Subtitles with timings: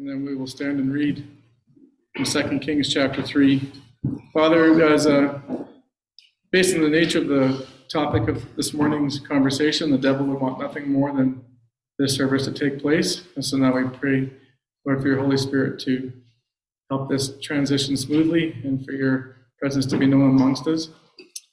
[0.00, 1.22] and then we will stand and read
[2.16, 3.70] from 2 Kings chapter 3.
[4.32, 5.42] Father, as a,
[6.50, 10.58] based on the nature of the topic of this morning's conversation, the devil would want
[10.58, 11.44] nothing more than
[11.98, 13.24] this service to take place.
[13.36, 14.32] And so now we pray,
[14.86, 16.10] Lord, for your Holy Spirit to
[16.88, 20.86] help this transition smoothly and for your presence to be known amongst us.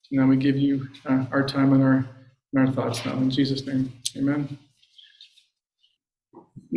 [0.10, 2.08] And now we give you uh, our time and our,
[2.54, 3.18] and our thoughts now.
[3.18, 4.58] In Jesus' name, amen.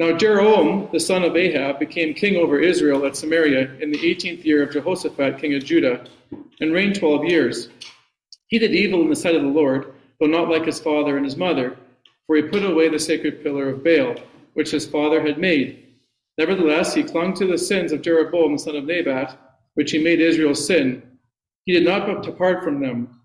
[0.01, 4.47] Now Jeroboam, the son of Ahab, became king over Israel at Samaria in the 18th
[4.47, 6.07] year of Jehoshaphat, king of Judah,
[6.63, 7.69] and reigned 12 years.
[8.47, 11.27] He did evil in the sight of the Lord, though not like his father and
[11.27, 11.77] his mother,
[12.27, 14.15] for he put away the sacred pillar of Baal,
[14.55, 15.87] which his father had made.
[16.39, 19.39] Nevertheless, he clung to the sins of Jeroboam, the son of Nebat,
[19.75, 21.03] which he made Israel sin.
[21.67, 23.21] He did not depart from them.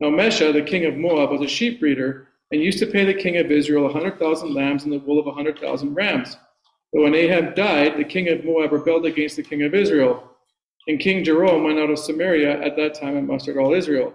[0.00, 3.14] Now Mesha, the king of Moab, was a sheep breeder and used to pay the
[3.14, 6.36] king of Israel a hundred thousand lambs and the wool of a hundred thousand rams.
[6.92, 10.28] But when Ahab died, the king of Moab rebelled against the king of Israel.
[10.86, 14.12] And King Jeroboam went out of Samaria at that time and mustered all Israel.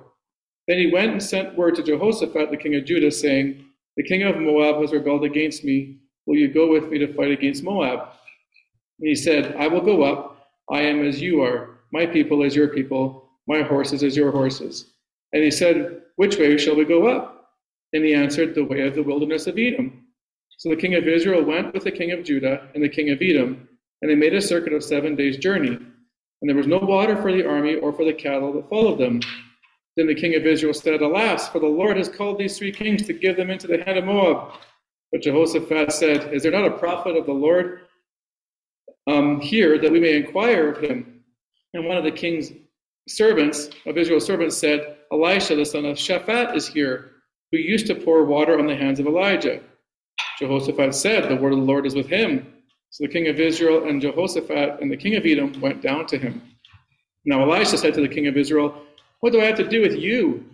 [0.67, 4.23] Then he went and sent word to Jehoshaphat, the king of Judah, saying, The king
[4.23, 5.99] of Moab has rebelled against me.
[6.25, 8.09] Will you go with me to fight against Moab?
[8.99, 10.49] And he said, I will go up.
[10.69, 11.79] I am as you are.
[11.93, 13.29] My people as your people.
[13.47, 14.91] My horses as your horses.
[15.31, 17.36] And he said, Which way shall we go up?
[17.97, 20.05] And he answered, The way of the wilderness of Edom.
[20.57, 23.23] So the king of Israel went with the king of Judah and the king of
[23.23, 23.67] Edom,
[24.03, 25.69] and they made a circuit of seven days' journey.
[25.69, 29.19] And there was no water for the army or for the cattle that followed them.
[29.95, 33.01] Then the king of Israel said, Alas, for the Lord has called these three kings
[33.07, 34.51] to give them into the hand of Moab.
[35.11, 37.79] But Jehoshaphat said, Is there not a prophet of the Lord
[39.07, 41.23] um, here that we may inquire of him?
[41.73, 42.51] And one of the king's
[43.07, 47.13] servants, of Israel's servants, said, Elisha, the son of Shaphat, is here
[47.51, 49.61] who used to pour water on the hands of Elijah.
[50.39, 52.53] Jehoshaphat said, The word of the Lord is with him.
[52.89, 56.17] So the king of Israel and Jehoshaphat and the king of Edom went down to
[56.17, 56.41] him.
[57.25, 58.81] Now Elisha said to the king of Israel,
[59.19, 60.45] What do I have to do with you?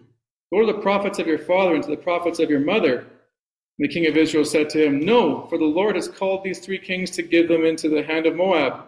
[0.51, 2.99] Go to the prophets of your father and to the prophets of your mother.
[2.99, 6.59] And the king of Israel said to him, No, for the Lord has called these
[6.59, 8.85] three kings to give them into the hand of Moab.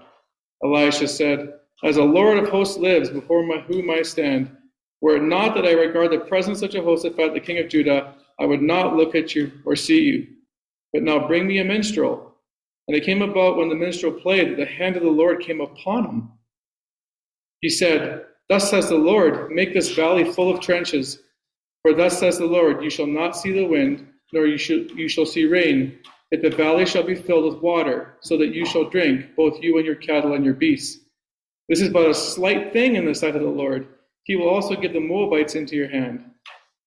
[0.64, 1.54] Elisha said,
[1.84, 4.56] As the Lord of hosts lives, before my, whom I stand,
[5.06, 8.46] were it not that I regard the presence of Jehoshaphat, the king of Judah, I
[8.46, 10.28] would not look at you or see you.
[10.92, 12.34] But now bring me a minstrel.
[12.88, 15.62] And it came about when the minstrel played that the hand of the Lord came
[15.62, 16.32] upon him.
[17.62, 21.20] He said, Thus says the Lord, make this valley full of trenches.
[21.84, 25.08] For thus says the Lord, you shall not see the wind, nor you shall, you
[25.08, 26.00] shall see rain,
[26.32, 29.78] yet the valley shall be filled with water, so that you shall drink, both you
[29.78, 31.02] and your cattle and your beasts.
[31.70, 33.88] This is but a slight thing in the sight of the Lord
[34.26, 36.24] he will also give the Moabites into your hand.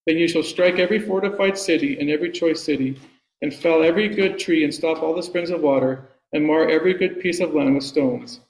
[0.06, 3.00] Then you shall strike every fortified city and every choice city,
[3.43, 6.94] and fell every good tree, and stop all the springs of water, and mar every
[6.94, 8.41] good piece of land with stones.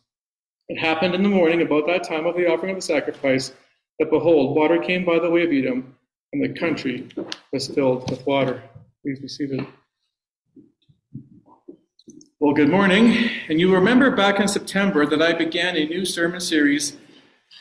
[0.69, 3.53] It happened in the morning, about that time of the offering of the sacrifice,
[3.99, 5.95] that behold, water came by the way of Edom,
[6.33, 7.09] and the country
[7.53, 8.63] was filled with water.
[9.03, 9.67] Please be seated.
[12.41, 13.31] Well, good morning.
[13.49, 16.97] And you remember back in September that I began a new sermon series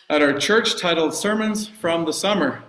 [0.10, 2.64] at our church titled Sermons from the Summer.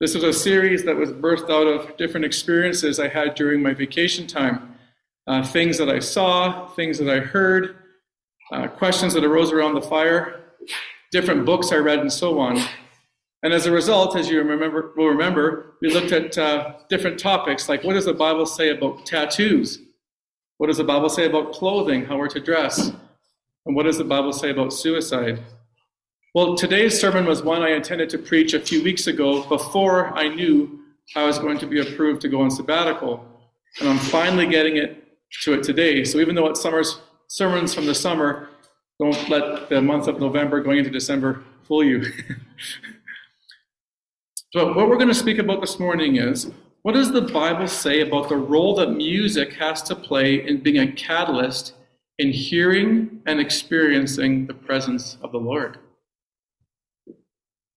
[0.00, 3.72] This was a series that was birthed out of different experiences I had during my
[3.72, 4.74] vacation time
[5.26, 7.76] uh, things that I saw, things that I heard,
[8.52, 10.42] uh, questions that arose around the fire,
[11.10, 12.62] different books I read, and so on.
[13.42, 17.70] And as a result, as you remember, will remember, we looked at uh, different topics
[17.70, 19.78] like what does the Bible say about tattoos?
[20.58, 22.92] What does the Bible say about clothing, how we're to dress?
[23.66, 25.42] And what does the Bible say about suicide?
[26.34, 30.26] Well, today's sermon was one I intended to preach a few weeks ago before I
[30.26, 30.80] knew
[31.14, 33.24] I was going to be approved to go on sabbatical.
[33.78, 36.02] And I'm finally getting it to it today.
[36.02, 38.48] So even though it's summer's sermons from the summer,
[38.98, 42.02] don't let the month of November going into December fool you.
[44.52, 46.50] so what we're going to speak about this morning is
[46.82, 50.80] what does the Bible say about the role that music has to play in being
[50.80, 51.74] a catalyst
[52.18, 55.78] in hearing and experiencing the presence of the Lord?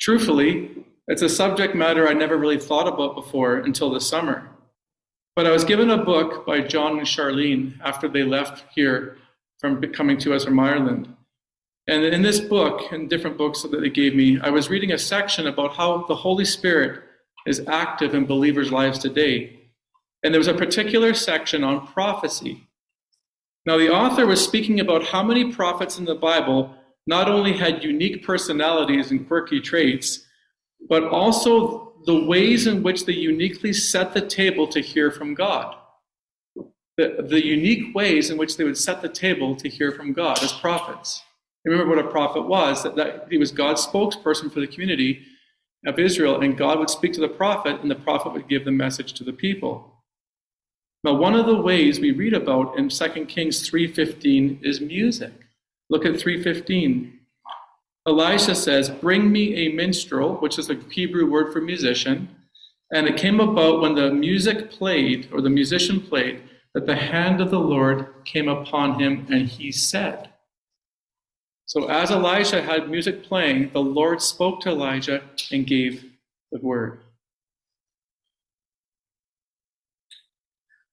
[0.07, 4.47] Truthfully, it's a subject matter I never really thought about before until this summer.
[5.35, 9.17] But I was given a book by John and Charlene after they left here
[9.59, 11.13] from coming to us from Ireland.
[11.89, 14.97] And in this book, and different books that they gave me, I was reading a
[14.97, 17.03] section about how the Holy Spirit
[17.45, 19.59] is active in believers' lives today.
[20.23, 22.65] And there was a particular section on prophecy.
[23.65, 26.76] Now, the author was speaking about how many prophets in the Bible
[27.07, 30.25] not only had unique personalities and quirky traits,
[30.89, 35.75] but also the ways in which they uniquely set the table to hear from God.
[36.97, 40.41] the, the unique ways in which they would set the table to hear from God
[40.43, 41.23] as prophets.
[41.63, 45.21] Remember what a prophet was that, that he was God's spokesperson for the community
[45.85, 48.71] of Israel, and God would speak to the prophet, and the prophet would give the
[48.71, 49.93] message to the people.
[51.03, 55.46] Now, one of the ways we read about in 2 Kings 3:15 is music.
[55.89, 57.19] Look at 3:15.
[58.05, 62.29] Elisha says, "Bring me a minstrel," which is a Hebrew word for musician.
[62.91, 66.41] And it came about when the music played, or the musician played,
[66.73, 70.33] that the hand of the Lord came upon him, and he said.
[71.65, 76.05] So as Elisha had music playing, the Lord spoke to Elijah and gave
[76.51, 77.03] the word.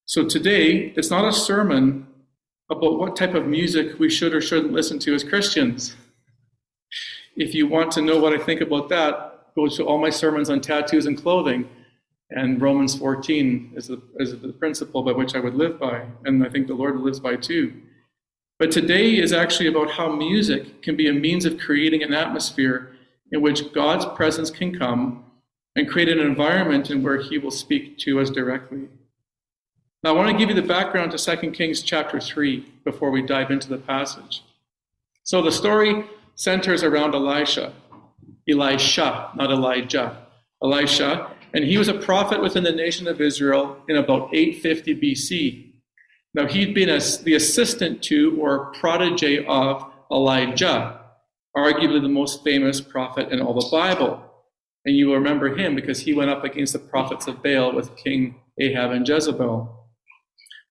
[0.04, 2.08] So today, it's not a sermon
[2.70, 5.96] about what type of music we should or shouldn't listen to as Christians.
[7.36, 10.50] If you want to know what I think about that, go to all my sermons
[10.50, 11.68] on tattoos and clothing.
[12.30, 16.06] And Romans 14 is the, is the principle by which I would live by.
[16.24, 17.74] And I think the Lord lives by too.
[18.58, 22.96] But today is actually about how music can be a means of creating an atmosphere
[23.32, 25.24] in which God's presence can come
[25.76, 28.88] and create an environment in where he will speak to us directly.
[30.04, 33.22] Now, I want to give you the background to 2 Kings chapter 3 before we
[33.22, 34.42] dive into the passage.
[35.22, 36.04] So the story
[36.34, 37.72] centers around Elisha.
[38.46, 40.26] Elisha, not Elijah.
[40.62, 45.72] Elisha, and he was a prophet within the nation of Israel in about 850 BC.
[46.34, 51.00] Now, he'd been the assistant to or protege of Elijah,
[51.56, 54.22] arguably the most famous prophet in all the Bible.
[54.84, 57.96] And you will remember him because he went up against the prophets of Baal with
[57.96, 59.80] King Ahab and Jezebel.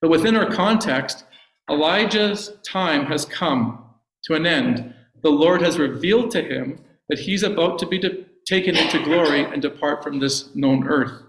[0.04, 1.24] But within our context,
[1.72, 3.86] Elijah's time has come
[4.26, 4.94] to an end.
[5.22, 6.78] The Lord has revealed to him
[7.08, 11.24] that he's about to be de- taken into glory and depart from this known earth.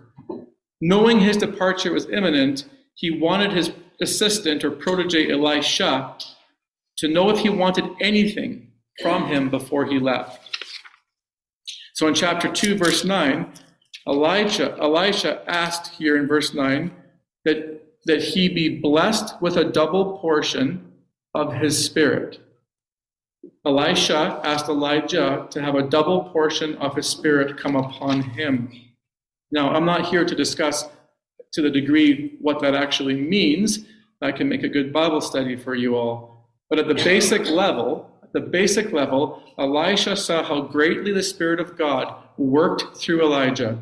[0.80, 2.64] Knowing his departure was imminent,
[2.96, 6.16] he wanted his assistant or protege Elisha
[6.98, 10.66] to know if he wanted anything from him before he left.
[11.94, 13.52] So in chapter 2, verse 9,
[14.08, 16.90] Elijah, Elisha asked here in verse 9
[17.44, 20.92] that, that he be blessed with a double portion
[21.34, 22.40] of his spirit.
[23.66, 28.70] Elisha asked Elijah to have a double portion of his spirit come upon him.
[29.50, 30.88] Now, I'm not here to discuss
[31.52, 33.86] to the degree what that actually means,
[34.20, 36.50] that can make a good Bible study for you all.
[36.68, 41.60] But at the basic level, at the basic level, Elisha saw how greatly the Spirit
[41.60, 43.78] of God worked through Elijah.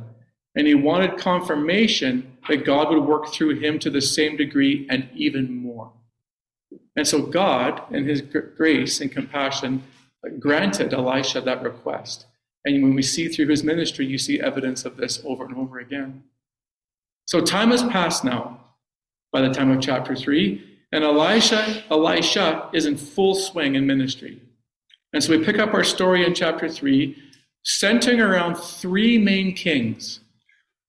[0.55, 5.09] And he wanted confirmation that God would work through him to the same degree and
[5.15, 5.93] even more.
[6.97, 9.83] And so God, in his grace and compassion,
[10.39, 12.27] granted Elisha that request.
[12.65, 15.79] And when we see through his ministry, you see evidence of this over and over
[15.79, 16.23] again.
[17.27, 18.61] So time has passed now
[19.33, 24.41] by the time of chapter 3, and Elisha, Elisha is in full swing in ministry.
[25.15, 27.17] And so we pick up our story in chapter 3,
[27.65, 30.21] centering around three main kings.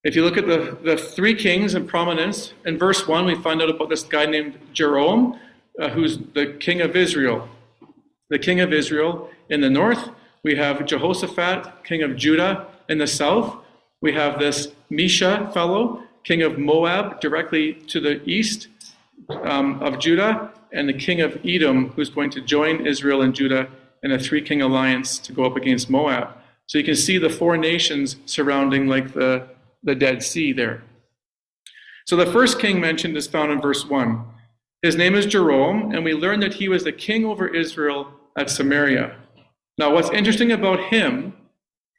[0.03, 3.61] If you look at the, the three kings in prominence, in verse 1, we find
[3.61, 5.39] out about this guy named Joram,
[5.79, 7.47] uh, who's the king of Israel.
[8.29, 10.09] The king of Israel in the north,
[10.44, 13.55] we have Jehoshaphat, king of Judah in the south.
[14.01, 18.67] We have this Mesha fellow king of Moab directly to the east
[19.29, 23.69] um, of Judah, and the king of Edom, who's going to join Israel and Judah
[24.04, 26.30] in a three king alliance to go up against Moab.
[26.68, 29.47] So you can see the four nations surrounding like the,
[29.83, 30.83] the Dead Sea there.
[32.06, 34.25] So the first king mentioned is found in verse 1.
[34.81, 38.49] His name is Joram, and we learn that he was the king over Israel at
[38.49, 39.16] Samaria.
[39.78, 41.33] Now, what's interesting about him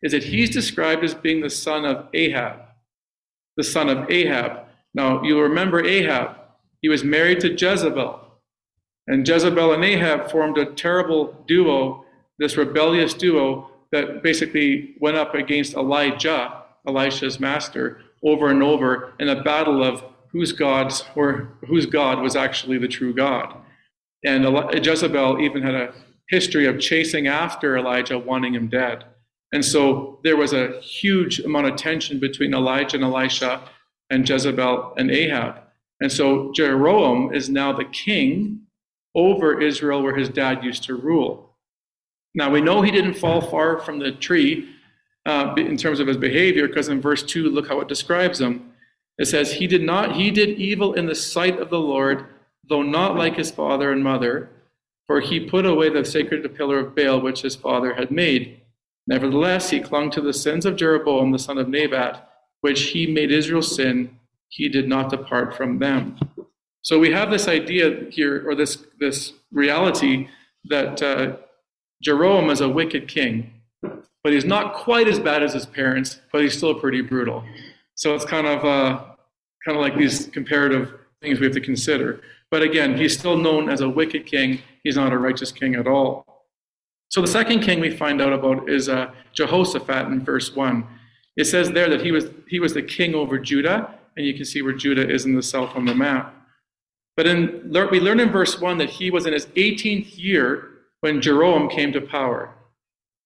[0.03, 2.61] is that he's described as being the son of Ahab
[3.57, 4.67] the son of Ahab.
[4.95, 6.37] Now, you'll remember Ahab.
[6.83, 8.21] He was married to Jezebel.
[9.07, 12.05] And Jezebel and Ahab formed a terrible duo,
[12.38, 19.29] this rebellious duo that basically went up against Elijah, Elisha's master, over and over in
[19.29, 23.57] a battle of whose gods or whose God was actually the true God.
[24.25, 24.45] And
[24.85, 25.95] Jezebel even had a
[26.29, 29.05] history of chasing after Elijah, wanting him dead.
[29.53, 33.62] And so there was a huge amount of tension between Elijah and Elisha
[34.11, 35.61] and Jezebel and Ahab.
[36.00, 38.62] And so Jeroboam is now the king
[39.14, 41.57] over Israel where his dad used to rule.
[42.35, 44.71] Now we know he didn't fall far from the tree
[45.26, 48.73] uh, in terms of his behavior because in verse 2 look how it describes him.
[49.19, 52.26] It says he did not he did evil in the sight of the Lord
[52.69, 54.50] though not like his father and mother
[55.07, 58.61] for he put away the sacred pillar of Baal which his father had made.
[59.07, 62.28] Nevertheless, he clung to the sins of Jeroboam the son of Nebat,
[62.62, 64.19] which he made Israel sin.
[64.49, 66.19] He did not depart from them.
[66.81, 70.28] So we have this idea here, or this, this reality,
[70.66, 71.37] that uh,
[72.02, 73.52] Jeroboam is a wicked king,
[74.25, 77.45] but he's not quite as bad as his parents, but he's still pretty brutal.
[77.95, 79.04] So it's kind of uh,
[79.64, 82.23] kind of like these comparative things we have to consider.
[82.50, 84.61] But again, he's still known as a wicked king.
[84.83, 86.25] He's not a righteous king at all.
[87.11, 90.87] So the second king we find out about is uh, Jehoshaphat in verse one.
[91.37, 94.45] It says there that he was he was the king over Judah, and you can
[94.45, 96.35] see where Judah is in the south on the map.
[97.16, 101.21] But in, we learn in verse 1 that he was in his 18th year when
[101.21, 102.54] Jeroboam came to power.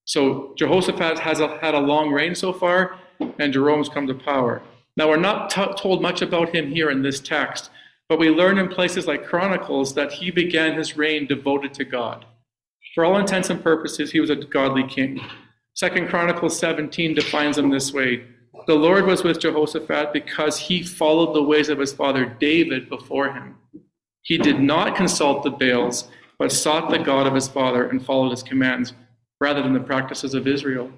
[0.09, 2.99] So Jehoshaphat has a, had a long reign so far,
[3.38, 4.62] and Jeroboam's come to power.
[4.97, 7.69] Now, we're not t- told much about him here in this text,
[8.09, 12.25] but we learn in places like Chronicles that he began his reign devoted to God.
[12.95, 15.21] For all intents and purposes, he was a godly king.
[15.75, 18.25] Second Chronicles 17 defines him this way
[18.67, 23.31] The Lord was with Jehoshaphat because he followed the ways of his father David before
[23.31, 23.57] him.
[24.23, 28.31] He did not consult the Baals, but sought the God of his father and followed
[28.31, 28.95] his commands
[29.40, 30.90] rather than the practices of Israel.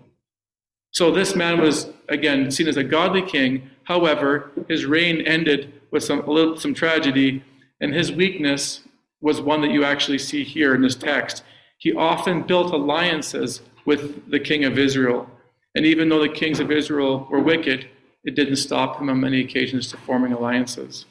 [0.92, 3.70] So this man was, again, seen as a godly king.
[3.85, 7.44] However, his reign ended with some, little, some tragedy,
[7.80, 8.80] and his weakness
[9.20, 11.44] was one that you actually see here in this text.
[11.78, 15.28] He often built alliances with the king of Israel.
[15.75, 17.88] And even though the kings of Israel were wicked,
[18.25, 21.06] it didn't stop him on many occasions to forming alliances.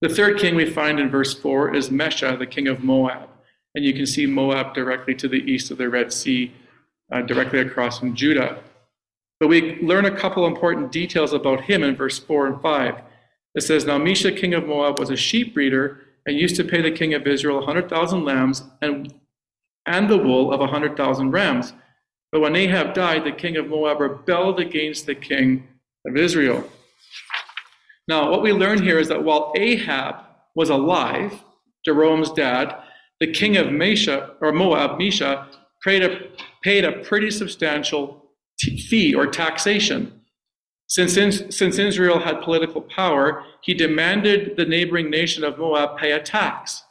[0.00, 3.30] The third king we find in verse 4 is Mesha, the king of Moab.
[3.74, 6.52] And you can see Moab directly to the east of the Red Sea,
[7.12, 8.60] uh, directly across from Judah.
[9.40, 12.94] But we learn a couple important details about him in verse 4 and 5.
[13.54, 16.80] It says, Now Mesha, king of Moab, was a sheep breeder and used to pay
[16.80, 19.12] the king of Israel 100,000 lambs and,
[19.86, 21.72] and the wool of 100,000 rams.
[22.32, 25.68] But when Ahab died, the king of Moab rebelled against the king
[26.06, 26.68] of Israel.
[28.08, 30.16] Now, what we learn here is that while Ahab
[30.54, 31.42] was alive,
[31.84, 32.76] Jeroboam's dad,
[33.20, 35.46] the king of Mesha, or Moab, Mesha,
[35.82, 36.20] paid a,
[36.62, 38.24] paid a pretty substantial
[38.58, 40.20] t- fee or taxation.
[40.88, 46.12] Since, in, since Israel had political power, he demanded the neighboring nation of Moab pay
[46.12, 46.82] a tax.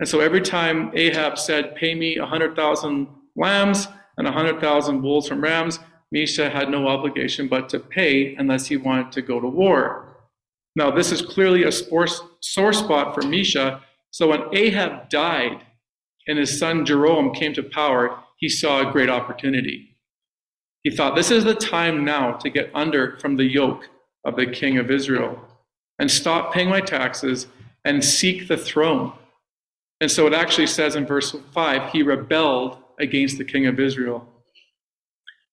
[0.00, 5.78] And so every time Ahab said, Pay me 100,000 lambs and 100,000 bulls from rams,
[6.14, 10.16] Mesha had no obligation but to pay unless he wanted to go to war.
[10.76, 13.80] Now, this is clearly a sore spot for Mesha.
[14.16, 15.60] So when Ahab died
[16.26, 19.94] and his son Jeroboam came to power, he saw a great opportunity.
[20.84, 23.90] He thought, this is the time now to get under from the yoke
[24.24, 25.38] of the king of Israel
[25.98, 27.46] and stop paying my taxes
[27.84, 29.12] and seek the throne.
[30.00, 34.26] And so it actually says in verse 5 he rebelled against the king of Israel.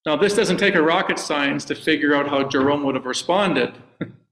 [0.06, 3.74] Now, this doesn't take a rocket science to figure out how Jerome would have responded.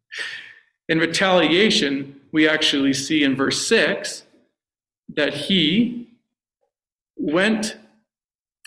[0.88, 4.24] In retaliation, we actually see in verse 6
[5.14, 6.08] that he
[7.16, 7.76] went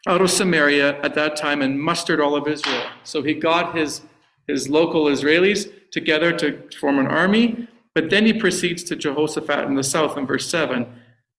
[0.08, 2.88] out of Samaria at that time and mustered all of Israel.
[3.04, 4.02] So he got his,
[4.48, 9.76] his local Israelis together to form an army, but then he proceeds to Jehoshaphat in
[9.76, 10.86] the south in verse 7.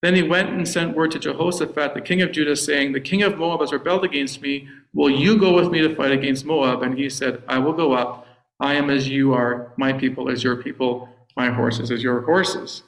[0.03, 3.23] Then he went and sent word to Jehoshaphat, the king of Judah, saying, The king
[3.23, 4.69] of Moab has rebelled against me.
[4.93, 6.83] Will you go with me to fight against Moab?
[6.83, 8.27] And he said, I will go up.
[8.59, 12.83] I am as you are, my people as your people, my horses as your horses.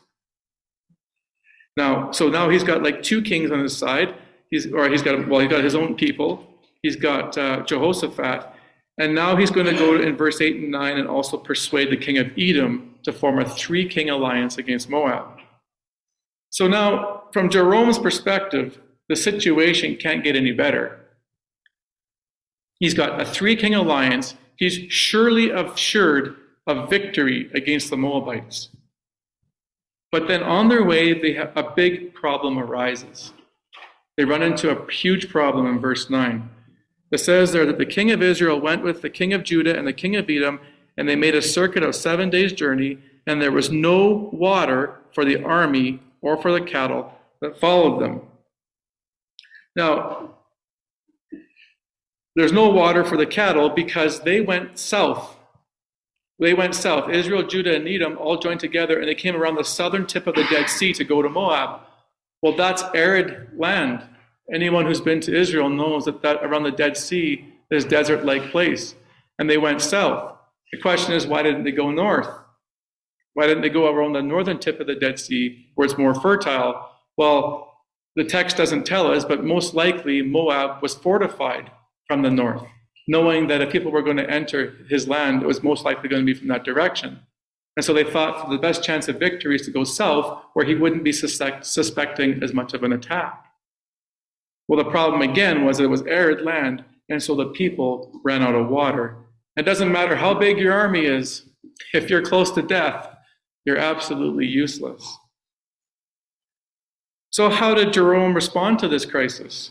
[1.76, 4.14] Now, so now he's got like two kings on his side.
[4.50, 6.46] He's or he's got well, he's got his own people.
[6.82, 8.46] He's got uh, Jehoshaphat,
[8.98, 11.96] and now he's going to go in verse eight and nine and also persuade the
[11.96, 15.38] king of Edom to form a three-king alliance against Moab.
[16.50, 21.00] So now, from Jeroboam's perspective, the situation can't get any better.
[22.80, 26.36] He's got a three-king alliance he's surely assured
[26.68, 28.68] of victory against the Moabites.
[30.12, 33.32] But then on their way, they have, a big problem arises.
[34.16, 36.48] They run into a huge problem in verse 9.
[37.10, 39.86] It says there that the king of Israel went with the king of Judah and
[39.86, 40.60] the king of Edom,
[40.96, 45.24] and they made a circuit of seven days' journey, and there was no water for
[45.24, 48.20] the army or for the cattle that followed them.
[49.74, 50.34] Now,
[52.34, 55.37] there's no water for the cattle because they went south.
[56.40, 57.10] They went south.
[57.10, 60.34] Israel, Judah, and Edom all joined together and they came around the southern tip of
[60.34, 61.80] the Dead Sea to go to Moab.
[62.42, 64.02] Well, that's arid land.
[64.52, 68.50] Anyone who's been to Israel knows that, that around the Dead Sea, there's desert like
[68.50, 68.94] place.
[69.38, 70.36] And they went south.
[70.72, 72.28] The question is, why didn't they go north?
[73.34, 76.14] Why didn't they go around the northern tip of the Dead Sea where it's more
[76.14, 76.88] fertile?
[77.16, 77.68] Well,
[78.16, 81.70] the text doesn't tell us, but most likely Moab was fortified
[82.06, 82.62] from the north,
[83.08, 86.24] knowing that if people were going to enter his land, it was most likely going
[86.24, 87.18] to be from that direction.
[87.76, 90.74] And so they thought the best chance of victory is to go south where he
[90.74, 93.46] wouldn't be suspect, suspecting as much of an attack.
[94.68, 98.54] Well, the problem again was it was arid land, and so the people ran out
[98.54, 99.16] of water.
[99.56, 101.48] It doesn't matter how big your army is,
[101.94, 103.08] if you're close to death,
[103.64, 105.16] you're absolutely useless.
[107.30, 109.70] So, how did Jerome respond to this crisis?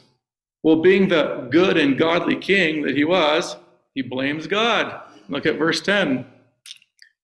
[0.64, 3.56] Well, being the good and godly king that he was,
[3.94, 5.02] he blames God.
[5.30, 6.26] Look at verse 10.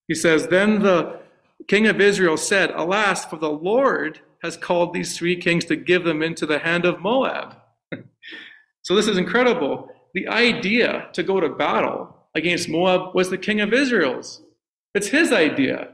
[0.08, 1.20] He says, Then the
[1.68, 6.04] king of Israel said, Alas, for the Lord has called these three kings to give
[6.04, 7.56] them into the hand of Moab.
[8.82, 9.88] so this is incredible.
[10.12, 14.42] The idea to go to battle against Moab was the king of Israel's.
[14.94, 15.93] It's his idea.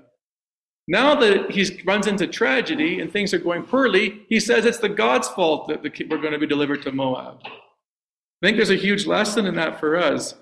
[0.90, 4.88] Now that he runs into tragedy and things are going poorly, he says it's the
[4.88, 7.38] God's fault that we're going to be delivered to Moab.
[7.44, 7.50] I
[8.42, 10.34] think there's a huge lesson in that for us,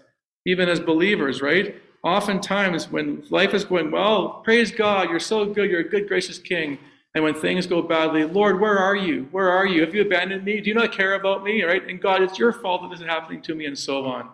[0.47, 1.77] even as believers, right?
[2.03, 6.39] Oftentimes, when life is going well, praise God, you're so good, you're a good, gracious
[6.39, 6.79] king.
[7.15, 9.29] And when things go badly, Lord, where are you?
[9.31, 9.83] Where are you?
[9.83, 10.63] Have you abandoned me?
[10.63, 11.63] Do you not care about me?
[11.63, 11.87] Right?
[11.87, 14.31] And God, it's your fault that this is happening to me, and so on.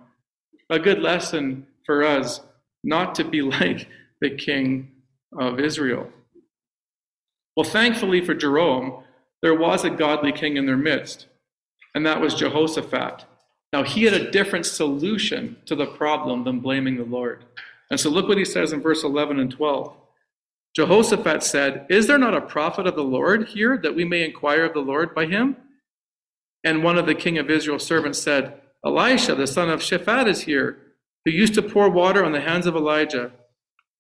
[0.71, 2.41] A good lesson for us
[2.85, 3.89] not to be like
[4.21, 4.93] the king
[5.39, 6.11] of Israel.
[7.57, 9.05] Well, thankfully for Jerome,
[9.43, 11.27] there was a godly king in their midst,
[11.95, 13.25] and that was Jehoshaphat.
[13.73, 17.45] Now, he had a different solution to the problem than blaming the Lord.
[17.91, 19.95] And so look what he says in verse 11 and 12.
[20.75, 24.65] Jehoshaphat said, Is there not a prophet of the Lord here that we may inquire
[24.65, 25.57] of the Lord by him?
[26.65, 30.43] And one of the king of Israel's servants said, Elisha, the son of Shaphat, is
[30.43, 30.79] here,
[31.25, 33.33] who used to pour water on the hands of Elijah.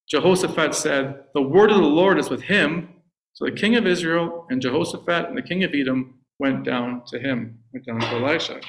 [0.08, 2.88] Jehoshaphat said, The word of the Lord is with him.
[3.32, 7.18] So the king of Israel and Jehoshaphat and the king of Edom went down to
[7.18, 8.60] him, went down to Elisha.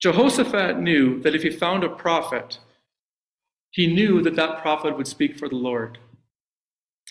[0.00, 2.58] Jehoshaphat knew that if he found a prophet,
[3.70, 5.98] he knew that that prophet would speak for the Lord.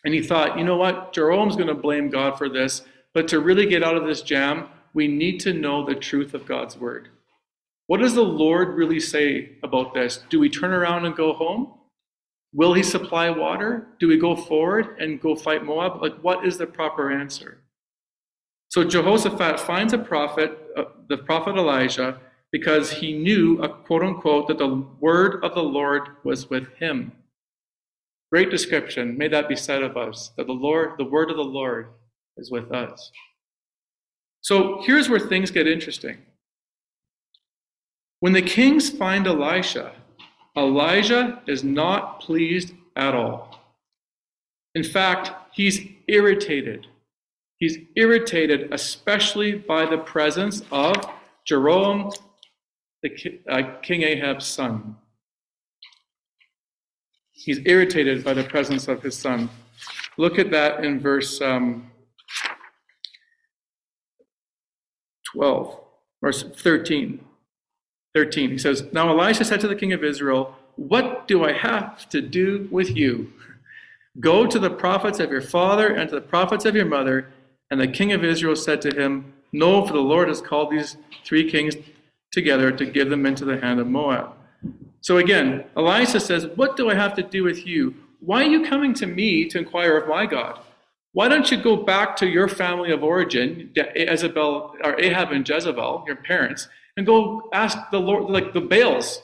[0.03, 1.13] And he thought, you know what?
[1.13, 2.83] Jerome's going to blame God for this,
[3.13, 6.45] but to really get out of this jam, we need to know the truth of
[6.45, 7.09] God's word.
[7.87, 10.23] What does the Lord really say about this?
[10.29, 11.73] Do we turn around and go home?
[12.53, 13.87] Will he supply water?
[13.99, 16.01] Do we go forward and go fight Moab?
[16.01, 17.59] Like, what is the proper answer?
[18.69, 22.19] So Jehoshaphat finds a prophet, uh, the prophet Elijah,
[22.51, 27.11] because he knew, a quote unquote, that the word of the Lord was with him.
[28.31, 29.17] Great description.
[29.17, 31.87] May that be said of us, that the Lord, the word of the Lord
[32.37, 33.11] is with us.
[34.41, 36.17] So here's where things get interesting.
[38.19, 39.93] When the kings find Elisha,
[40.57, 43.59] Elijah is not pleased at all.
[44.75, 46.87] In fact, he's irritated.
[47.57, 50.95] He's irritated, especially by the presence of
[51.45, 52.11] Jerome,
[53.03, 54.95] the uh, King Ahab's son.
[57.31, 59.49] He's irritated by the presence of his son.
[60.17, 61.89] Look at that in verse um,
[65.33, 65.79] 12,
[66.21, 67.23] verse 13.
[68.15, 68.51] 13.
[68.51, 72.21] He says, Now Elisha said to the king of Israel, What do I have to
[72.21, 73.31] do with you?
[74.19, 77.29] Go to the prophets of your father and to the prophets of your mother.
[77.71, 80.97] And the king of Israel said to him, No, for the Lord has called these
[81.23, 81.75] three kings
[82.31, 84.33] together to give them into the hand of Moab.
[85.01, 87.95] So again, Elisha says, What do I have to do with you?
[88.19, 90.59] Why are you coming to me to inquire of my God?
[91.13, 96.03] Why don't you go back to your family of origin, Jezebel, or Ahab and Jezebel,
[96.05, 99.21] your parents, and go ask the Lord, like the Baals.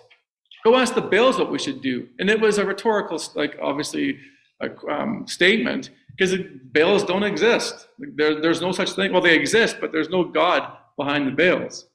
[0.64, 2.08] Go ask the Baals what we should do.
[2.20, 4.20] And it was a rhetorical, like obviously,
[4.62, 6.36] a, um, statement because
[6.72, 7.88] Baals don't exist.
[8.00, 9.12] There, there's no such thing.
[9.12, 11.88] Well, they exist, but there's no God behind the Baals.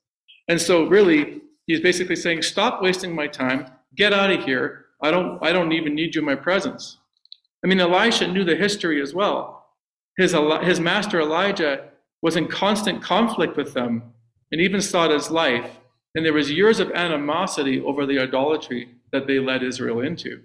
[0.49, 3.67] And so, really, he's basically saying, "Stop wasting my time.
[3.97, 4.87] Get out of here.
[5.03, 5.43] I don't.
[5.43, 6.99] I don't even need you in my presence."
[7.65, 9.67] I mean, Elisha knew the history as well.
[10.17, 11.89] His his master Elijah
[12.23, 14.13] was in constant conflict with them
[14.51, 15.79] and even sought his life.
[16.15, 20.43] And there was years of animosity over the idolatry that they led Israel into.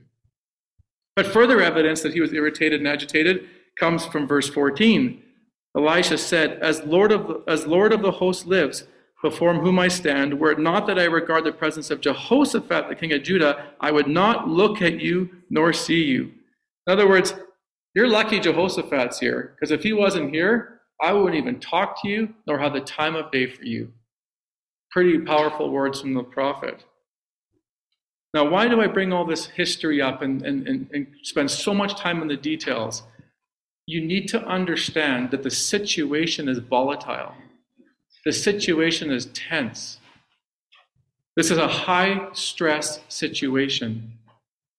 [1.16, 3.48] But further evidence that he was irritated and agitated
[3.80, 5.22] comes from verse 14.
[5.76, 8.86] Elisha said, As Lord of, as Lord of the host lives,
[9.22, 12.96] before whom I stand, were it not that I regard the presence of Jehoshaphat, the
[12.96, 16.32] king of Judah, I would not look at you nor see you.
[16.86, 17.34] In other words,
[17.96, 22.34] you're lucky Jehoshaphat's here, because if he wasn't here, I wouldn't even talk to you
[22.48, 23.92] nor have the time of day for you.
[24.92, 26.84] Pretty powerful words from the prophet.
[28.34, 31.74] Now, why do I bring all this history up and, and, and, and spend so
[31.74, 33.04] much time on the details?
[33.88, 37.34] You need to understand that the situation is volatile,
[38.26, 40.00] the situation is tense.
[41.38, 44.14] This is a high stress situation.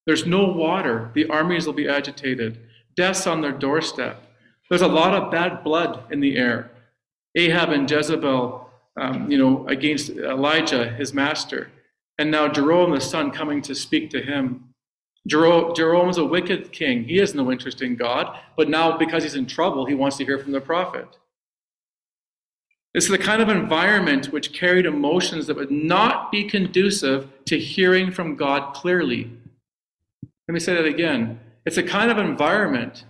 [0.06, 1.10] There's no water.
[1.14, 2.58] The armies will be agitated.
[2.96, 4.22] Death's on their doorstep.
[4.68, 6.70] There's a lot of bad blood in the air.
[7.36, 11.70] Ahab and Jezebel, um, you know, against Elijah, his master.
[12.18, 14.72] And now Jeroboam the son coming to speak to him.
[15.26, 17.04] Jeroboam is a wicked king.
[17.04, 20.24] He has no interest in God, but now because he's in trouble, he wants to
[20.24, 21.18] hear from the prophet.
[22.94, 28.10] Is the kind of environment which carried emotions that would not be conducive to hearing
[28.10, 29.30] from God clearly.
[30.48, 31.40] Let me say that again.
[31.66, 33.04] It's a kind of environment,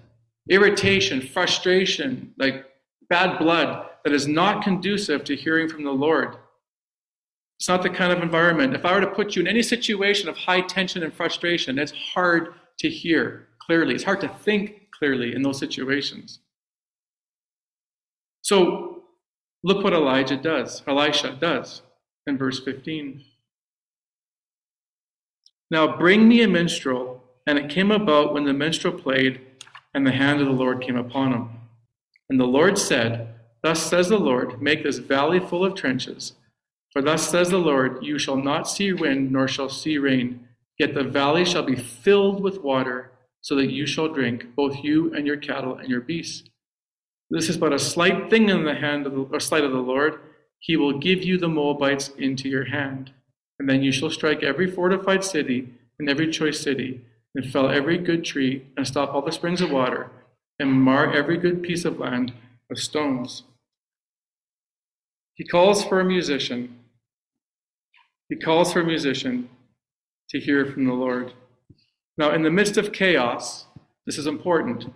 [0.48, 2.66] irritation, frustration, like
[3.08, 6.36] bad blood, that is not conducive to hearing from the Lord.
[7.58, 8.74] It's not the kind of environment.
[8.74, 11.92] If I were to put you in any situation of high tension and frustration, it's
[11.92, 13.94] hard to hear clearly.
[13.94, 16.40] It's hard to think clearly in those situations.
[18.42, 19.04] So
[19.64, 21.82] look what Elijah does, Elisha does
[22.26, 23.24] in verse 15.
[25.70, 27.22] Now bring me a minstrel.
[27.46, 29.40] And it came about when the minstrel played,
[29.96, 31.48] and the hand of the Lord came upon him.
[32.28, 33.28] And the Lord said,
[33.62, 36.34] Thus says the Lord, make this valley full of trenches.
[36.92, 40.46] For thus says the Lord, You shall not see wind, nor shall see rain,
[40.78, 45.14] yet the valley shall be filled with water, so that you shall drink, both you
[45.14, 46.46] and your cattle and your beasts.
[47.30, 49.78] This is but a slight thing in the hand of the, or slight of the
[49.78, 50.20] Lord.
[50.58, 53.12] He will give you the Moabites into your hand.
[53.58, 57.00] And then you shall strike every fortified city and every choice city,
[57.36, 60.10] and fell every good tree, and stop all the springs of water,
[60.58, 62.32] and mar every good piece of land
[62.68, 63.44] with stones.
[65.34, 66.80] He calls for a musician
[68.28, 69.48] he calls for a musician
[70.30, 71.32] to hear from the Lord.
[72.18, 73.66] Now, in the midst of chaos,
[74.04, 74.92] this is important.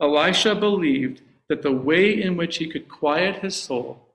[0.00, 4.06] Elisha believed that the way in which he could quiet his soul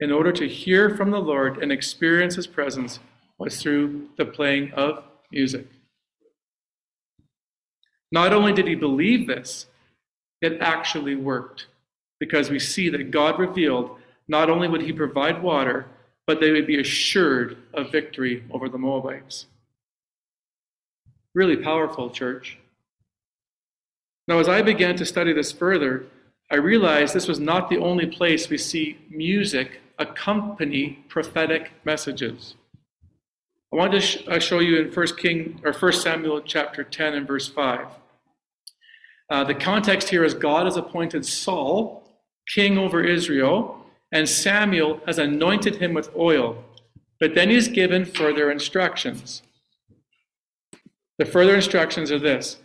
[0.00, 2.98] in order to hear from the Lord and experience his presence
[3.38, 5.66] was through the playing of music.
[8.12, 9.66] Not only did he believe this,
[10.40, 11.66] it actually worked
[12.18, 15.86] because we see that God revealed not only would he provide water,
[16.26, 19.46] but they would be assured of victory over the Moabites.
[21.34, 22.58] Really powerful, church.
[24.26, 26.06] Now, as I began to study this further,
[26.50, 32.54] I realized this was not the only place we see music accompany prophetic messages.
[33.76, 37.12] I want to sh- uh, show you in 1 King or 1 Samuel chapter 10
[37.12, 37.86] and verse 5.
[39.28, 42.02] Uh, the context here is God has appointed Saul
[42.54, 46.64] king over Israel, and Samuel has anointed him with oil.
[47.20, 49.42] But then he's given further instructions.
[51.18, 52.56] The further instructions are this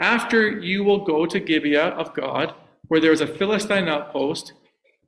[0.00, 2.54] After you will go to Gibeah of God,
[2.88, 4.54] where there is a Philistine outpost,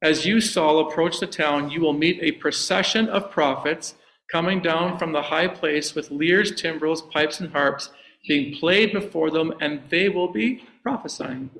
[0.02, 3.94] as you, Saul, approach the town, you will meet a procession of prophets
[4.30, 7.90] coming down from the high place with lyres, timbrels, pipes, and harps
[8.26, 11.50] being played before them, and they will be prophesying.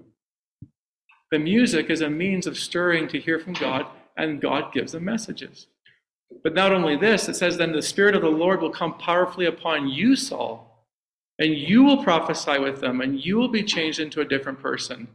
[1.31, 5.05] The music is a means of stirring to hear from God and God gives them
[5.05, 5.67] messages.
[6.43, 9.47] But not only this, it says, then the Spirit of the Lord will come powerfully
[9.47, 10.87] upon you, Saul,
[11.39, 15.09] and you will prophesy with them, and you will be changed into a different person.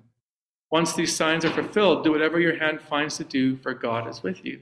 [0.71, 4.23] Once these signs are fulfilled, do whatever your hand finds to do, for God is
[4.23, 4.61] with you.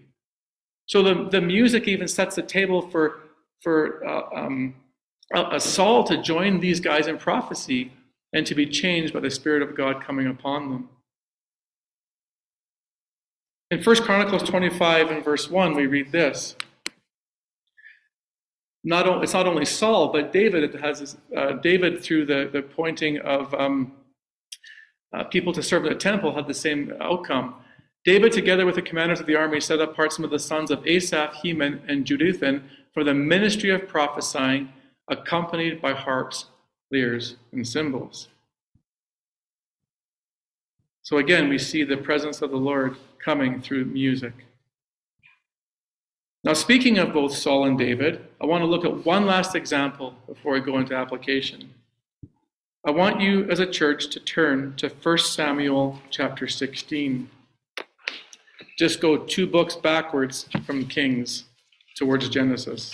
[0.89, 3.19] So the, the music even sets the table for,
[3.61, 4.73] for uh, um,
[5.35, 7.93] a Saul to join these guys in prophecy
[8.33, 10.89] and to be changed by the Spirit of God coming upon them.
[13.69, 16.55] In 1 Chronicles 25 and verse 1, we read this.
[18.83, 23.53] Not it's not only Saul, but David has uh, David through the, the pointing of
[23.53, 23.91] um,
[25.15, 27.55] uh, people to serve in the temple had the same outcome.
[28.05, 30.85] David, together with the commanders of the army, set apart some of the sons of
[30.87, 34.69] Asaph, Heman, and Jeduthun for the ministry of prophesying,
[35.09, 36.45] accompanied by harps,
[36.91, 38.29] lyres, and cymbals.
[41.03, 44.33] So again, we see the presence of the Lord coming through music.
[46.43, 50.15] Now, speaking of both Saul and David, I want to look at one last example
[50.25, 51.73] before I go into application.
[52.85, 57.29] I want you as a church to turn to 1 Samuel chapter 16.
[58.79, 61.43] Just go two books backwards from Kings
[61.97, 62.93] towards Genesis.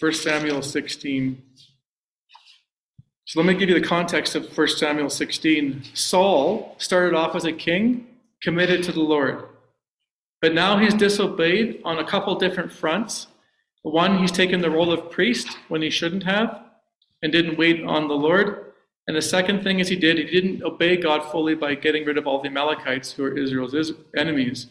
[0.00, 1.40] 1 Samuel 16.
[3.26, 5.84] So let me give you the context of 1 Samuel 16.
[5.94, 8.08] Saul started off as a king
[8.42, 9.44] committed to the Lord.
[10.42, 13.28] But now he's disobeyed on a couple different fronts.
[13.82, 16.60] One, he's taken the role of priest when he shouldn't have
[17.22, 18.69] and didn't wait on the Lord.
[19.06, 22.18] And the second thing is he did, he didn't obey God fully by getting rid
[22.18, 24.66] of all the Amalekites who are Israel's enemies.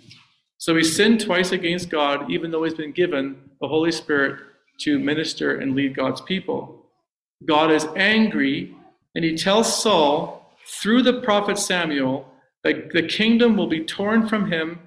[0.58, 4.40] So he sinned twice against God, even though he's been given the Holy Spirit
[4.82, 6.86] to minister and lead God's people.
[7.46, 8.76] God is angry,
[9.16, 12.26] and he tells Saul through the prophet Samuel
[12.64, 14.80] that the kingdom will be torn from him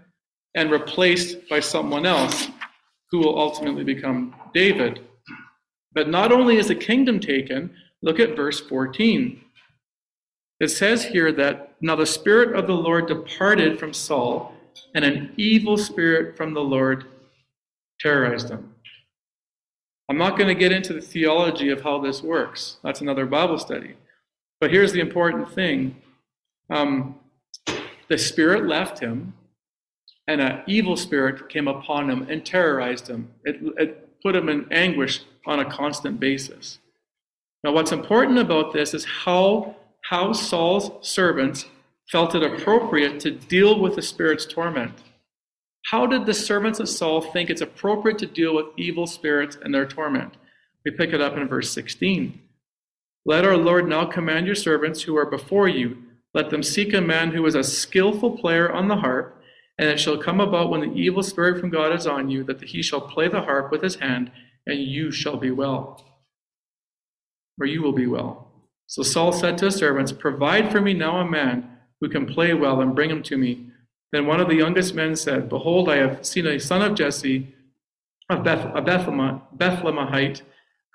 [0.54, 2.48] and replaced by someone else
[3.10, 5.00] who will ultimately become David.
[5.94, 9.40] But not only is the kingdom taken, look at verse 14.
[10.60, 14.54] It says here that now the Spirit of the Lord departed from Saul,
[14.94, 17.06] and an evil spirit from the Lord
[18.00, 18.74] terrorized him.
[20.08, 22.76] I'm not going to get into the theology of how this works.
[22.82, 23.94] That's another Bible study.
[24.60, 25.96] But here's the important thing
[26.70, 27.16] um,
[28.08, 29.32] the Spirit left him,
[30.28, 33.30] and an evil spirit came upon him and terrorized him.
[33.44, 36.78] It, it put him in anguish on a constant basis.
[37.64, 41.66] Now, what's important about this is how, how Saul's servants
[42.10, 44.92] felt it appropriate to deal with the spirit's torment.
[45.86, 49.72] How did the servants of Saul think it's appropriate to deal with evil spirits and
[49.72, 50.34] their torment?
[50.84, 52.40] We pick it up in verse 16.
[53.24, 55.98] Let our Lord now command your servants who are before you.
[56.34, 59.40] Let them seek a man who is a skillful player on the harp,
[59.78, 62.62] and it shall come about when the evil spirit from God is on you, that
[62.62, 64.32] he shall play the harp with his hand,
[64.66, 66.11] and you shall be well
[67.60, 68.48] or you will be well.
[68.86, 72.52] So Saul said to his servants, Provide for me now a man who can play
[72.52, 73.66] well, and bring him to me.
[74.10, 77.54] Then one of the youngest men said, Behold, I have seen a son of Jesse,
[78.28, 80.42] of Beth, Bethlehemite,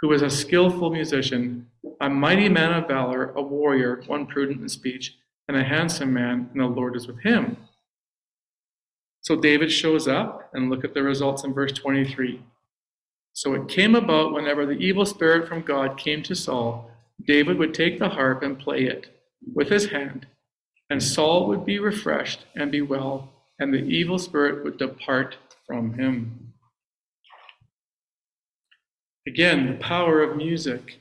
[0.02, 1.68] who is a skillful musician,
[2.02, 5.18] a mighty man of valor, a warrior, one prudent in speech,
[5.48, 7.58] and a handsome man, and the Lord is with him.
[9.22, 12.44] So David shows up, and look at the results in verse 23.
[13.38, 16.90] So it came about whenever the evil spirit from God came to Saul,
[17.28, 19.16] David would take the harp and play it
[19.54, 20.26] with his hand,
[20.90, 25.94] and Saul would be refreshed and be well, and the evil spirit would depart from
[25.94, 26.52] him.
[29.28, 30.98] Again, the power of music,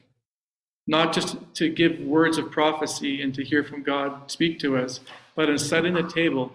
[0.87, 5.01] not just to give words of prophecy and to hear from God speak to us,
[5.35, 6.53] but in setting the table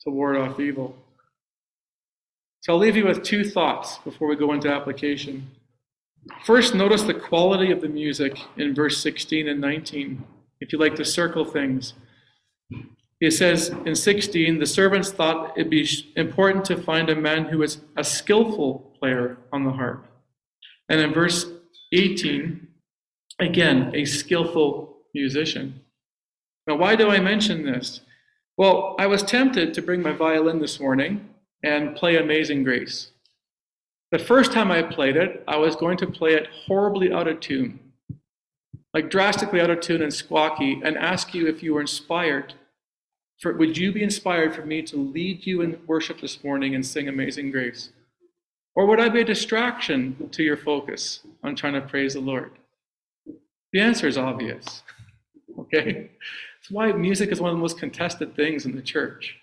[0.00, 0.96] to ward off evil.
[2.60, 5.50] So I'll leave you with two thoughts before we go into application.
[6.44, 10.22] First, notice the quality of the music in verse 16 and 19,
[10.60, 11.94] if you like to circle things.
[13.18, 17.62] It says in 16, the servants thought it'd be important to find a man who
[17.62, 20.06] is a skillful player on the harp.
[20.90, 21.46] And in verse
[21.92, 22.68] 18,
[23.38, 25.80] again, a skillful musician.
[26.66, 28.00] Now, why do I mention this?
[28.58, 31.29] Well, I was tempted to bring my violin this morning
[31.62, 33.10] and play Amazing Grace.
[34.12, 37.40] The first time I played it, I was going to play it horribly out of
[37.40, 37.78] tune,
[38.92, 42.54] like drastically out of tune and squawky, and ask you if you were inspired.
[43.38, 46.84] For, would you be inspired for me to lead you in worship this morning and
[46.84, 47.90] sing Amazing Grace?
[48.74, 52.52] Or would I be a distraction to your focus on trying to praise the Lord?
[53.72, 54.82] The answer is obvious.
[55.58, 56.10] Okay?
[56.60, 59.39] That's why music is one of the most contested things in the church.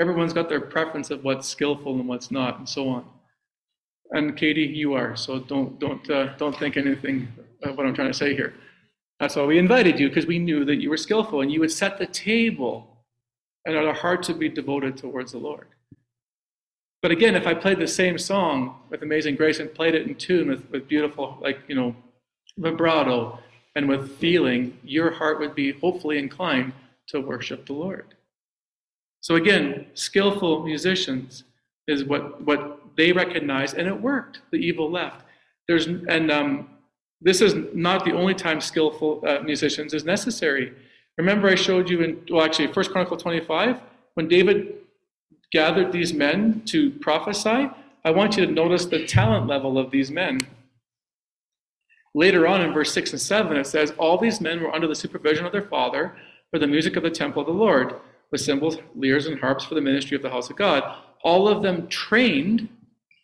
[0.00, 3.04] Everyone's got their preference of what's skillful and what's not, and so on.
[4.12, 7.28] And Katie, you are, so don't don't uh, don't think anything
[7.62, 8.54] of what I'm trying to say here.
[9.20, 11.72] That's why we invited you because we knew that you were skillful and you would
[11.72, 12.86] set the table,
[13.66, 15.66] and our hearts would be devoted towards the Lord.
[17.02, 20.14] But again, if I played the same song with Amazing Grace and played it in
[20.14, 21.94] tune with, with beautiful, like you know,
[22.56, 23.38] vibrato
[23.76, 26.72] and with feeling, your heart would be hopefully inclined
[27.08, 28.14] to worship the Lord.
[29.20, 31.44] So again, skillful musicians
[31.86, 34.40] is what, what they recognized, and it worked.
[34.50, 35.24] The evil left.
[35.66, 36.68] There's and um,
[37.20, 40.72] this is not the only time skillful uh, musicians is necessary.
[41.16, 43.80] Remember, I showed you in well, actually, First Chronicle 25
[44.14, 44.74] when David
[45.52, 47.70] gathered these men to prophesy.
[48.04, 50.46] I want you to notice the talent level of these men.
[52.14, 54.94] Later on in verse 6 and 7, it says, All these men were under the
[54.94, 56.16] supervision of their father
[56.50, 57.94] for the music of the temple of the Lord
[58.30, 60.82] with cymbals, lyres, and harps for the ministry of the house of God,
[61.22, 62.68] all of them trained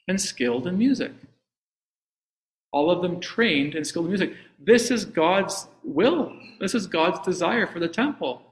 [0.09, 1.13] and skilled in music.
[2.73, 4.35] All of them trained and skilled in music.
[4.59, 6.33] This is God's will.
[6.59, 8.43] This is God's desire for the temple.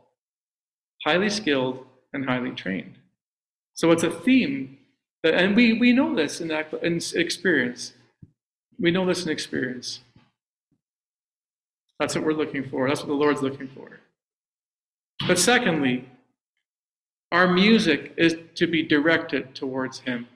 [1.04, 2.94] Highly skilled and highly trained.
[3.74, 4.78] So it's a theme,
[5.22, 7.94] that, and we, we know this in, in experience.
[8.78, 10.00] We know this in experience.
[11.98, 12.88] That's what we're looking for.
[12.88, 14.00] That's what the Lord's looking for.
[15.26, 16.08] But secondly,
[17.32, 20.28] our music is to be directed towards Him.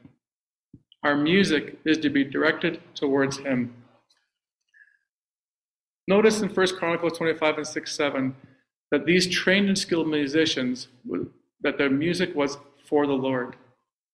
[1.04, 3.74] Our music is to be directed towards Him.
[6.08, 8.34] Notice in 1 Chronicles 25 and 6 7
[8.90, 10.88] that these trained and skilled musicians,
[11.60, 12.56] that their music was
[12.88, 13.56] for the Lord.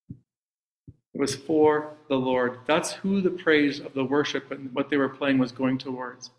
[0.09, 2.59] It was for the Lord.
[2.65, 6.31] That's who the praise of the worship and what they were playing was going towards.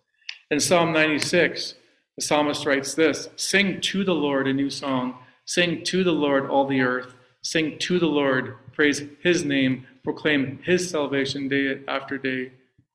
[0.51, 1.75] In Psalm 96,
[2.17, 5.19] the psalmist writes this Sing to the Lord a new song.
[5.47, 7.15] Sing to the Lord, all the earth.
[7.43, 8.57] Sing to the Lord.
[8.73, 9.87] Praise his name.
[10.03, 12.53] Proclaim his salvation day after day.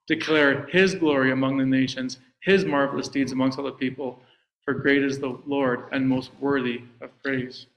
[0.07, 4.19] Declare his glory among the nations, his marvelous deeds amongst all the people.
[4.65, 7.67] For great is the Lord and most worthy of praise.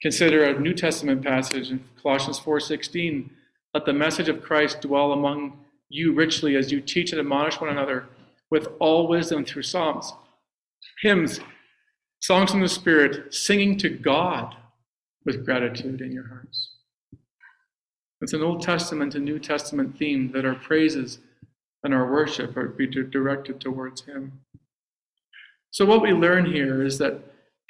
[0.00, 3.30] Consider a New Testament passage in Colossians 4:16.
[3.74, 7.70] Let the message of Christ dwell among you richly as you teach and admonish one
[7.70, 8.06] another
[8.50, 10.12] with all wisdom through psalms,
[11.00, 11.40] hymns,
[12.22, 14.54] songs from the Spirit, singing to God
[15.24, 16.70] with gratitude in your hearts.
[18.20, 21.18] It's an Old Testament and New Testament theme that our praises
[21.82, 24.40] and our worship are be directed towards Him.
[25.72, 27.18] So, what we learn here is that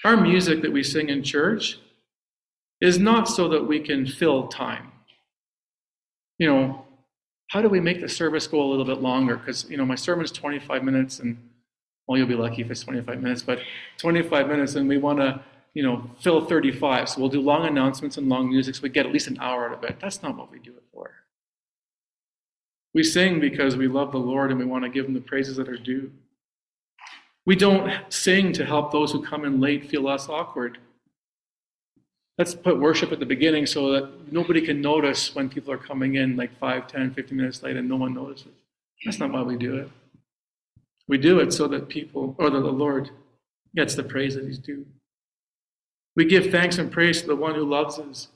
[0.04, 1.78] our music that we sing in church
[2.82, 4.92] is not so that we can fill time.
[6.38, 6.84] You know,
[7.48, 9.36] how do we make the service go a little bit longer?
[9.36, 11.38] Because, you know, my sermon is 25 minutes, and
[12.06, 13.60] well, you'll be lucky if it's 25 minutes, but
[13.98, 15.40] 25 minutes, and we want to,
[15.74, 17.08] you know, fill 35.
[17.08, 19.66] So we'll do long announcements and long music so we get at least an hour
[19.68, 19.98] out of it.
[20.00, 21.10] That's not what we do it for.
[22.94, 25.56] We sing because we love the Lord and we want to give him the praises
[25.56, 26.10] that are due.
[27.46, 30.78] We don't sing to help those who come in late feel less awkward.
[32.38, 36.16] Let's put worship at the beginning so that nobody can notice when people are coming
[36.16, 38.52] in like 5, 10, 15 minutes late and no one notices.
[39.04, 39.88] That's not why we do it.
[41.08, 43.10] We do it so that people, or that the Lord
[43.74, 44.86] gets the praise that he's due.
[46.14, 48.28] We give thanks and praise to the one who loves us,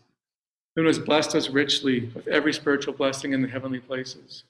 [0.74, 4.44] who has blessed us richly with every spiritual blessing in the heavenly places.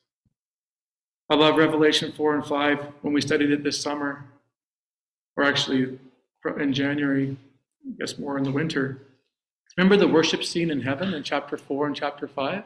[1.28, 4.24] I love Revelation 4 and 5 when we studied it this summer,
[5.36, 5.98] or actually
[6.58, 7.36] in January,
[7.84, 8.98] I guess more in the winter.
[9.76, 12.62] Remember the worship scene in heaven in chapter 4 and chapter 5?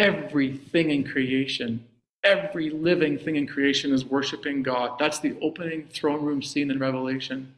[0.00, 1.86] Everything in creation,
[2.24, 4.98] every living thing in creation is worshiping God.
[4.98, 7.54] That's the opening throne room scene in Revelation.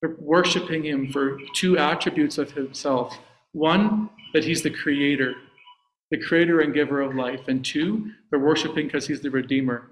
[0.00, 3.18] They're worshiping Him for two attributes of Himself
[3.52, 5.34] one, that He's the Creator,
[6.10, 7.48] the Creator and Giver of life.
[7.48, 9.88] And two, they're worshiping because He's the Redeemer.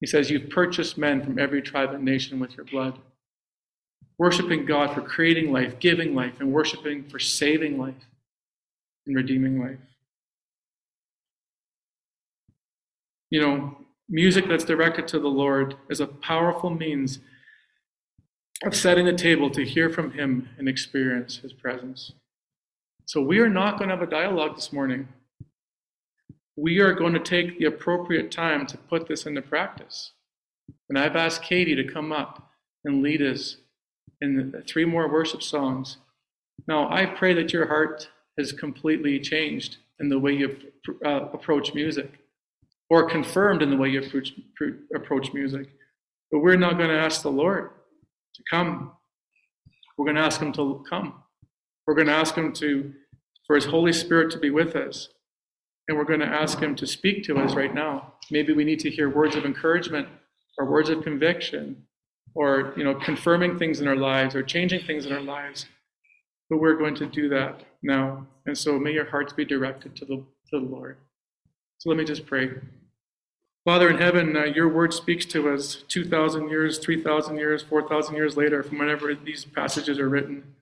[0.00, 2.98] He says, You've purchased men from every tribe and nation with your blood
[4.20, 7.94] worshiping God for creating life, giving life, and worshiping for saving life
[9.06, 9.78] and redeeming life.
[13.30, 13.76] You know,
[14.08, 17.20] music that's directed to the Lord is a powerful means
[18.64, 22.12] of setting the table to hear from Him and experience His presence.
[23.06, 25.08] So, we are not going to have a dialogue this morning.
[26.56, 30.12] We are going to take the appropriate time to put this into practice.
[30.88, 32.50] And I've asked Katie to come up
[32.84, 33.56] and lead us
[34.20, 35.98] in three more worship songs.
[36.66, 40.56] Now, I pray that your heart has completely changed in the way you
[41.04, 42.20] uh, approach music,
[42.90, 44.32] or confirmed in the way you approach,
[44.94, 45.68] approach music.
[46.30, 47.70] But we're not going to ask the Lord
[48.34, 48.92] to come.
[49.96, 51.22] We're going to ask Him to come.
[51.86, 52.92] We're going to ask Him to,
[53.46, 55.08] for His Holy Spirit to be with us.
[55.88, 58.14] And we're going to ask Him to speak to us right now.
[58.30, 60.08] Maybe we need to hear words of encouragement
[60.58, 61.86] or words of conviction
[62.34, 65.66] or you know confirming things in our lives or changing things in our lives
[66.48, 70.04] but we're going to do that now and so may your hearts be directed to
[70.04, 70.16] the
[70.48, 70.96] to the lord
[71.78, 72.50] so let me just pray
[73.64, 78.36] father in heaven uh, your word speaks to us 2000 years 3000 years 4000 years
[78.36, 80.54] later from whenever these passages are written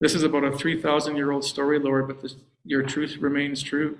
[0.00, 3.98] this is about a 3000 year old story lord but this, your truth remains true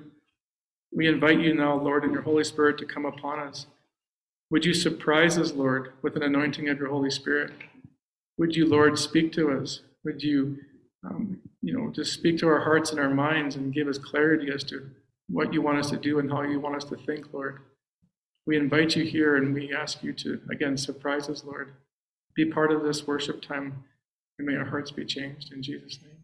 [0.92, 3.66] we invite you now lord and your holy spirit to come upon us
[4.50, 7.52] would you surprise us, Lord, with an anointing of your Holy Spirit?
[8.38, 9.82] Would you, Lord, speak to us?
[10.04, 10.56] Would you,
[11.04, 14.50] um, you know, just speak to our hearts and our minds and give us clarity
[14.50, 14.88] as to
[15.28, 17.60] what you want us to do and how you want us to think, Lord?
[18.48, 21.74] We invite you here and we ask you to, again, surprise us, Lord.
[22.34, 23.84] Be part of this worship time
[24.38, 26.17] and may our hearts be changed in Jesus' name.